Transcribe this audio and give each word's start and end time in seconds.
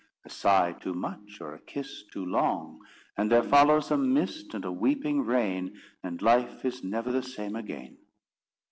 A 0.25 0.31
sigh 0.31 0.71
too 0.71 0.95
much, 0.95 1.39
or 1.41 1.53
a 1.53 1.59
kiss 1.61 2.01
too 2.01 2.25
long, 2.25 2.79
And 3.15 3.31
there 3.31 3.43
follows 3.43 3.91
a 3.91 3.97
mist 3.99 4.55
and 4.55 4.65
a 4.65 4.71
weeping 4.71 5.21
rain, 5.23 5.79
And 6.01 6.19
life 6.23 6.65
is 6.65 6.83
never 6.83 7.11
the 7.11 7.21
same 7.21 7.55
again. 7.55 7.99